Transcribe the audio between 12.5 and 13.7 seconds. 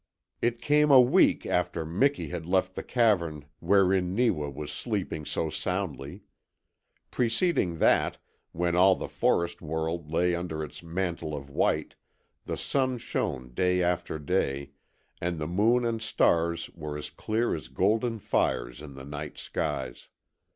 sun shone